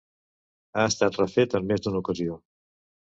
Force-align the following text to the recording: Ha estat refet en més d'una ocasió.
Ha 0.79 0.85
estat 0.93 1.19
refet 1.21 1.55
en 1.59 1.69
més 1.73 1.85
d'una 1.85 2.01
ocasió. 2.03 2.39